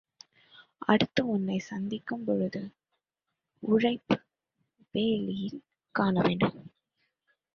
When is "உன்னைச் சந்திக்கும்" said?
1.27-2.23